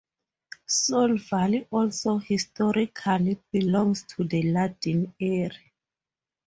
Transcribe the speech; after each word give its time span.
Sole 0.65 1.19
Valley 1.19 1.67
also 1.69 2.17
historically 2.17 3.39
belongs 3.51 4.01
to 4.01 4.23
the 4.23 4.41
Ladin 4.51 5.13
area. 5.21 5.51